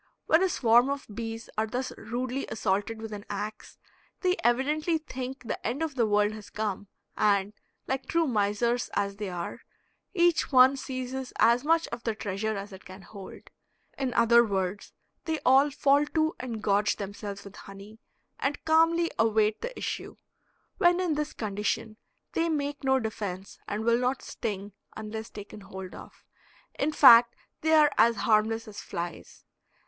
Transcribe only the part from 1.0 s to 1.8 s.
bees are